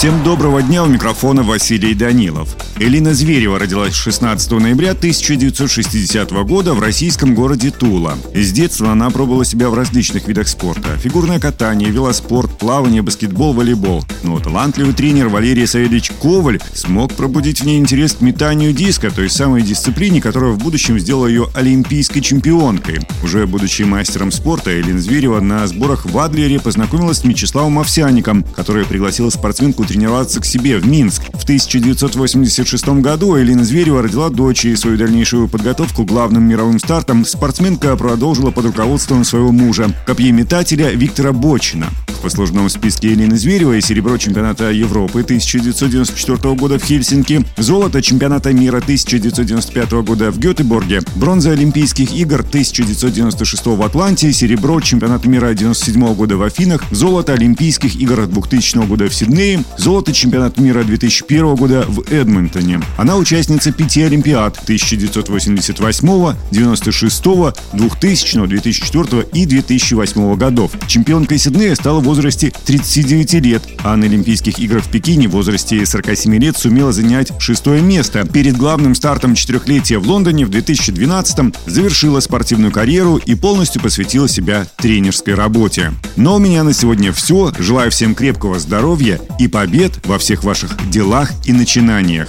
Всем 0.00 0.24
доброго 0.24 0.62
дня, 0.62 0.82
у 0.82 0.86
микрофона 0.86 1.42
Василий 1.42 1.92
Данилов. 1.92 2.56
Элина 2.78 3.12
Зверева 3.12 3.58
родилась 3.58 3.92
16 3.92 4.50
ноября 4.52 4.92
1960 4.92 6.30
года 6.46 6.72
в 6.72 6.80
российском 6.80 7.34
городе 7.34 7.70
Тула. 7.70 8.16
С 8.34 8.50
детства 8.50 8.92
она 8.92 9.10
пробовала 9.10 9.44
себя 9.44 9.68
в 9.68 9.74
различных 9.74 10.26
видах 10.26 10.48
спорта. 10.48 10.96
Фигурное 10.96 11.38
катание, 11.38 11.90
велоспорт, 11.90 12.50
плавание, 12.56 13.02
баскетбол, 13.02 13.52
волейбол. 13.52 14.02
Но 14.22 14.38
талантливый 14.38 14.94
тренер 14.94 15.28
Валерий 15.28 15.66
Саидович 15.66 16.12
Коваль 16.12 16.60
смог 16.72 17.12
пробудить 17.12 17.60
в 17.60 17.66
ней 17.66 17.78
интерес 17.78 18.14
к 18.14 18.22
метанию 18.22 18.72
диска, 18.72 19.10
той 19.10 19.28
самой 19.28 19.60
дисциплине, 19.60 20.22
которая 20.22 20.52
в 20.52 20.58
будущем 20.58 20.98
сделала 20.98 21.26
ее 21.26 21.50
олимпийской 21.54 22.22
чемпионкой. 22.22 23.00
Уже 23.22 23.46
будучи 23.46 23.82
мастером 23.82 24.32
спорта, 24.32 24.80
Элина 24.80 24.98
Зверева 24.98 25.40
на 25.40 25.66
сборах 25.66 26.06
в 26.06 26.18
Адлере 26.18 26.58
познакомилась 26.58 27.18
с 27.18 27.24
Мячеславом 27.24 27.78
Овсяником, 27.78 28.44
который 28.56 28.86
пригласила 28.86 29.28
спортсменку 29.28 29.84
тренироваться 29.90 30.40
к 30.40 30.44
себе 30.44 30.78
в 30.78 30.86
Минск. 30.86 31.24
В 31.34 31.42
1986 31.42 32.88
году 33.00 33.36
Элина 33.36 33.64
Зверева 33.64 34.02
родила 34.02 34.30
дочь 34.30 34.64
и 34.64 34.76
свою 34.76 34.96
дальнейшую 34.96 35.48
подготовку 35.48 36.04
главным 36.04 36.44
мировым 36.44 36.78
стартом 36.78 37.24
спортсменка 37.24 37.96
продолжила 37.96 38.52
под 38.52 38.66
руководством 38.66 39.24
своего 39.24 39.50
мужа, 39.50 39.88
копьеметателя 40.06 40.90
Виктора 40.90 41.32
Бочина. 41.32 41.88
В 42.20 42.22
послужном 42.22 42.68
списке 42.68 43.12
Елены 43.12 43.38
Зверевой 43.38 43.80
серебро 43.80 44.18
чемпионата 44.18 44.70
Европы 44.70 45.20
1994 45.20 46.54
года 46.54 46.78
в 46.78 46.84
Хельсинки, 46.84 47.42
золото 47.56 48.02
чемпионата 48.02 48.52
мира 48.52 48.76
1995 48.76 49.92
года 50.04 50.30
в 50.30 50.38
Гетеборге, 50.38 51.00
бронза 51.16 51.52
Олимпийских 51.52 52.12
игр 52.12 52.40
1996 52.40 53.64
в 53.64 53.82
Атланте, 53.82 54.34
серебро 54.34 54.82
чемпионата 54.82 55.30
мира 55.30 55.46
1997 55.46 56.14
года 56.14 56.36
в 56.36 56.42
Афинах, 56.42 56.84
золото 56.90 57.32
Олимпийских 57.32 57.96
игр 57.98 58.26
2000 58.26 58.86
года 58.86 59.08
в 59.08 59.14
Сиднее, 59.14 59.64
золото 59.78 60.12
чемпионата 60.12 60.60
мира 60.60 60.84
2001 60.84 61.54
года 61.54 61.86
в 61.88 62.12
Эдмонтоне. 62.12 62.82
Она 62.98 63.16
участница 63.16 63.72
пяти 63.72 64.02
Олимпиад 64.02 64.58
1988, 64.64 66.36
96, 66.50 67.24
2000, 67.72 68.46
2004 68.46 69.26
и 69.32 69.46
2008 69.46 70.36
годов. 70.36 70.72
Чемпионкой 70.86 71.38
Сиднея 71.38 71.74
стала 71.74 72.00
в 72.00 72.09
возрасте 72.10 72.52
39 72.64 73.34
лет, 73.34 73.62
а 73.84 73.94
на 73.94 74.06
Олимпийских 74.06 74.58
играх 74.58 74.84
в 74.84 74.90
Пекине 74.90 75.28
в 75.28 75.30
возрасте 75.30 75.86
47 75.86 76.34
лет 76.38 76.56
сумела 76.56 76.90
занять 76.90 77.30
шестое 77.38 77.80
место. 77.80 78.26
Перед 78.26 78.56
главным 78.56 78.96
стартом 78.96 79.36
четырехлетия 79.36 80.00
в 80.00 80.08
Лондоне 80.08 80.44
в 80.44 80.48
2012 80.48 81.54
завершила 81.66 82.18
спортивную 82.18 82.72
карьеру 82.72 83.18
и 83.18 83.36
полностью 83.36 83.80
посвятила 83.80 84.28
себя 84.28 84.66
тренерской 84.76 85.34
работе. 85.34 85.92
Но 86.16 86.34
у 86.34 86.38
меня 86.40 86.64
на 86.64 86.72
сегодня 86.72 87.12
все. 87.12 87.52
Желаю 87.60 87.92
всем 87.92 88.16
крепкого 88.16 88.58
здоровья 88.58 89.20
и 89.38 89.46
побед 89.46 90.04
во 90.04 90.18
всех 90.18 90.42
ваших 90.42 90.90
делах 90.90 91.30
и 91.44 91.52
начинаниях. 91.52 92.28